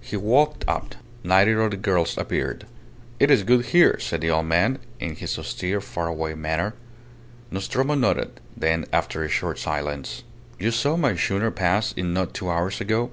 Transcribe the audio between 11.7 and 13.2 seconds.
in not two hours ago?